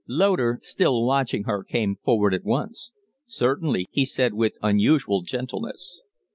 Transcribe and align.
Loder, 0.07 0.59
still 0.63 1.05
watching 1.05 1.43
her, 1.43 1.63
came 1.63 1.97
forward 1.97 2.33
at 2.33 2.43
once. 2.43 2.91
"Certainly," 3.27 3.85
he 3.91 4.03
said, 4.03 4.33
with 4.33 4.53
unusual 4.63 5.21
gentleness. 5.21 6.01